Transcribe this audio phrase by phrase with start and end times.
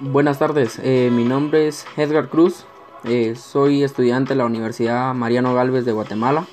[0.00, 2.64] Buenas tardes, eh, mi nombre es Edgar Cruz,
[3.04, 6.46] eh, soy estudiante de la Universidad Mariano Galvez de Guatemala.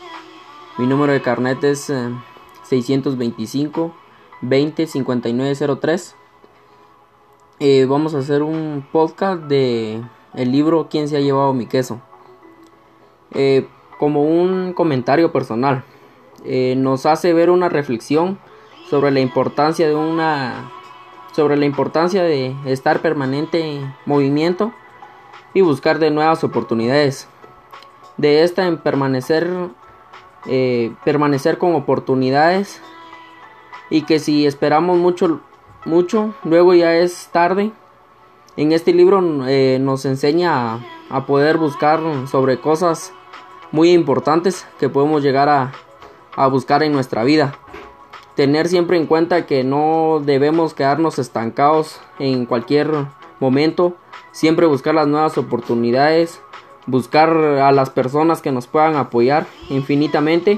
[0.77, 1.91] Mi número de carnet es
[2.63, 3.95] 625
[4.41, 6.15] 20 5903.
[7.87, 10.03] vamos a hacer un podcast de
[10.35, 12.01] el libro ¿Quién se ha llevado mi queso?
[13.31, 13.67] Eh,
[13.97, 15.85] como un comentario personal,
[16.75, 18.37] nos hace ver una reflexión
[18.89, 20.71] sobre la importancia de una
[21.39, 24.73] sobre la importancia de estar permanente en movimiento
[25.54, 27.29] y buscar de nuevas oportunidades.
[28.18, 29.50] De esta en permanecer,
[30.47, 32.81] eh, permanecer con oportunidades
[33.90, 35.40] y que si esperamos mucho,
[35.86, 37.72] mucho, luego ya es tarde.
[38.58, 43.14] En este libro eh, nos enseña a, poder buscar sobre cosas
[43.72, 45.72] muy importantes que podemos llegar a,
[46.36, 47.58] a buscar en nuestra vida
[48.40, 52.90] tener siempre en cuenta que no debemos quedarnos estancados en cualquier
[53.42, 53.98] momento,
[54.32, 56.40] siempre buscar las nuevas oportunidades,
[56.86, 60.58] buscar a las personas que nos puedan apoyar infinitamente.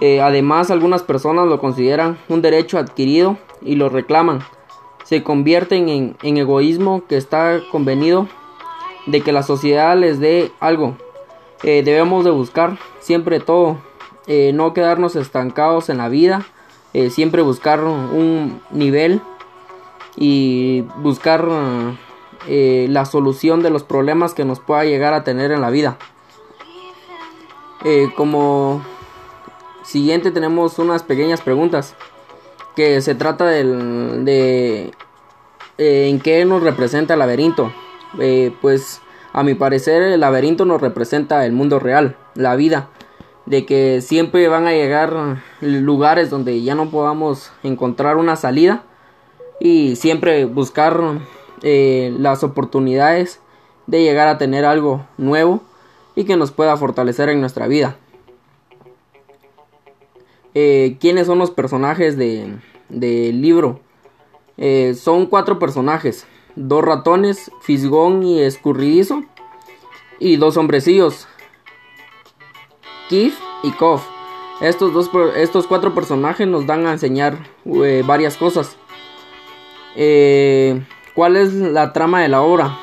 [0.00, 4.40] Eh, además, algunas personas lo consideran un derecho adquirido y lo reclaman.
[5.04, 8.26] Se convierten en, egoísmo que está convenido
[9.06, 10.96] de que la sociedad les dé algo.
[11.62, 13.76] Eh, debemos de buscar siempre todo,
[14.26, 16.44] eh, no quedarnos estancados en la vida
[16.96, 19.20] eh, siempre buscar un nivel
[20.16, 21.46] y buscar
[22.48, 25.98] eh, la solución de los problemas que nos pueda llegar a tener en la vida.
[27.84, 28.82] Eh, como
[29.84, 31.94] siguiente tenemos unas pequeñas preguntas
[32.74, 34.90] que se trata de
[35.76, 37.74] en qué nos representa el laberinto.
[38.62, 39.02] pues
[39.34, 42.88] a mi parecer el laberinto nos representa el mundo real, la vida
[43.46, 48.82] de que siempre van a llegar lugares donde ya no podamos encontrar una salida
[49.60, 51.00] y siempre buscar
[51.62, 53.40] eh, las oportunidades
[53.86, 55.62] de llegar a tener algo nuevo
[56.14, 57.96] y que nos pueda fortalecer en nuestra vida.
[60.54, 63.80] Eh, ¿Quiénes son los personajes del libro?
[64.56, 66.26] Eh, son cuatro personajes,
[66.56, 69.22] dos ratones, Fisgón y Escurridizo,
[70.18, 71.28] y dos hombrecillos,
[73.08, 74.06] Kif y Kof.
[74.60, 78.76] Estos, dos, estos cuatro personajes nos dan a enseñar eh, varias cosas.
[79.96, 80.82] Eh,
[81.14, 82.78] ¿Cuál es la trama de la obra?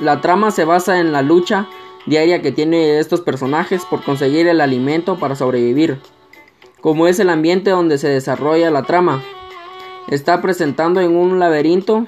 [0.00, 1.68] La trama se basa en la lucha
[2.06, 5.98] diaria que tienen estos personajes por conseguir el alimento para sobrevivir,
[6.80, 9.22] como es el ambiente donde se desarrolla la trama.
[10.08, 12.06] Está presentando en un laberinto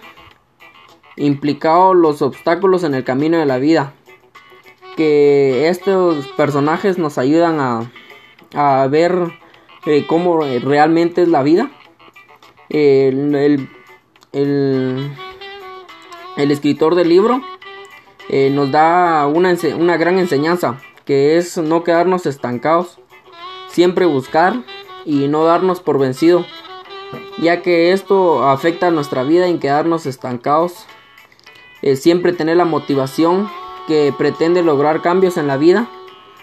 [1.16, 3.94] implicado los obstáculos en el camino de la vida,
[4.96, 7.92] que estos personajes nos ayudan a,
[8.54, 9.32] a ver
[9.86, 11.70] eh, cómo realmente es la vida.
[12.68, 13.68] El, el,
[16.36, 17.40] el, escritor del libro
[18.28, 22.98] eh, nos da una, una gran enseñanza, que es no quedarnos estancados,
[23.68, 24.64] siempre buscar
[25.04, 26.44] y no darnos por vencido,
[27.38, 30.86] ya que esto afecta a nuestra vida en quedarnos estancados,
[31.82, 33.48] eh, siempre tener la motivación
[33.86, 35.88] que pretende lograr cambios en la vida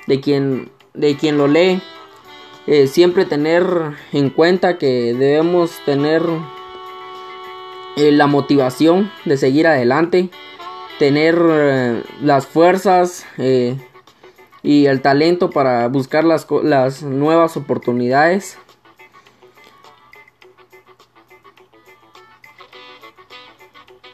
[0.07, 1.81] de quien, de quien lo lee.
[2.65, 3.65] Eh, siempre tener
[4.13, 6.23] en cuenta que debemos tener
[7.97, 10.29] eh, la motivación de seguir adelante,
[10.97, 13.25] tener eh, las fuerzas
[14.61, 18.57] y el talento para buscar las, las nuevas oportunidades.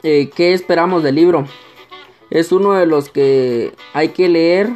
[0.02, 1.46] ¿Qué esperamos del libro?
[2.30, 4.70] Es uno de los que hay que leer.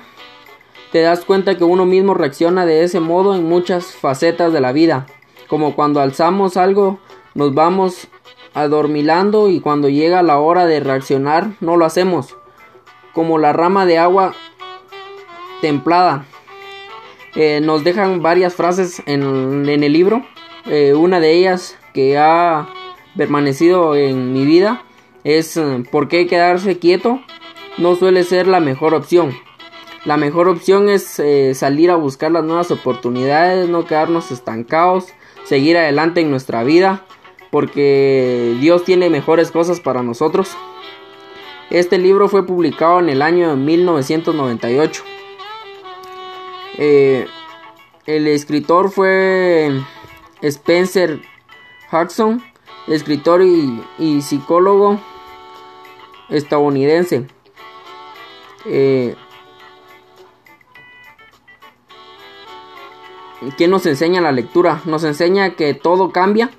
[0.92, 4.72] Te das cuenta que uno mismo reacciona de ese modo en muchas facetas de la
[4.72, 5.06] vida.
[5.48, 7.00] Como cuando alzamos algo,
[7.34, 8.08] nos vamos
[8.54, 12.36] adormilando y cuando llega la hora de reaccionar, no lo hacemos.
[13.14, 14.34] Como la rama de agua
[15.62, 16.26] templada.
[17.36, 20.24] Eh, nos dejan varias frases en, el libro.
[20.66, 22.68] Eh, una de ellas que ha
[23.18, 24.84] permanecido en mi vida
[25.24, 25.60] es
[25.92, 27.22] ¿por qué quedarse quieto?
[27.78, 29.34] No suele ser la mejor opción.
[30.06, 35.08] La mejor opción es eh, salir a buscar las nuevas oportunidades, no quedarnos estancados,
[35.46, 37.06] seguir adelante en nuestra vida,
[37.52, 40.58] porque Dios tiene mejores cosas para nosotros.
[41.70, 45.04] Este libro fue publicado en el año 1998.
[46.78, 47.28] Eh,
[48.06, 49.72] el escritor fue
[50.42, 51.22] Spencer
[51.92, 52.44] Jackson,
[52.88, 55.00] escritor y psicólogo
[56.30, 57.28] estadounidense.
[58.66, 59.16] Eh,
[63.58, 64.82] ¿Qué nos enseña la lectura?
[64.86, 66.50] Nos enseña que todo cambia,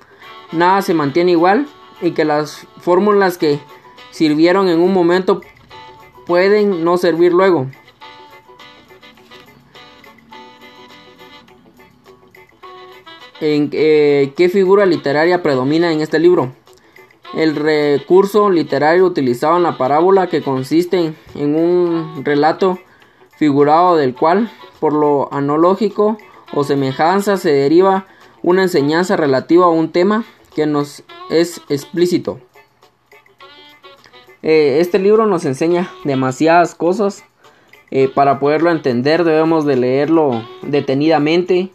[0.51, 1.67] nada se mantiene igual
[2.01, 3.59] y que las fórmulas que
[4.11, 5.41] sirvieron en un momento
[6.25, 7.67] pueden no servir luego.
[13.41, 16.53] ¿En eh, qué figura literaria predomina en este libro?
[17.33, 22.79] El recurso literario utilizado en la parábola que consiste en un relato
[23.37, 24.49] figurado del cual,
[24.79, 26.17] por lo analógico
[26.53, 28.07] o semejanza, se deriva
[28.41, 30.23] una enseñanza relativa a un tema
[30.55, 32.39] que nos es explícito.
[34.41, 37.23] Eh, este libro nos enseña demasiadas cosas.
[37.91, 41.71] Eh, para poderlo entender debemos de leerlo detenidamente,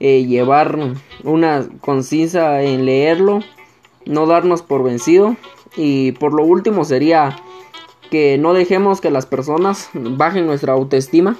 [0.00, 0.78] eh, llevar
[1.24, 3.40] una concisa en leerlo,
[4.10, 5.36] no darnos por vencido
[5.76, 7.36] y por lo último sería
[8.10, 11.36] que no dejemos que las personas bajen nuestra autoestima,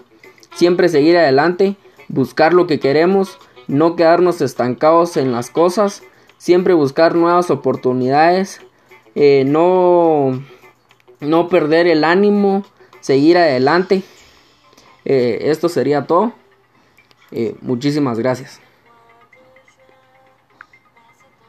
[0.54, 1.76] siempre seguir adelante,
[2.08, 6.02] buscar lo que queremos, no quedarnos estancados en las cosas,
[6.38, 8.60] siempre buscar nuevas oportunidades,
[9.14, 10.40] no
[11.20, 12.64] no perder el ánimo,
[13.00, 14.02] seguir adelante.
[15.04, 16.32] Eh, esto sería todo.
[17.30, 18.60] Eh, muchísimas gracias.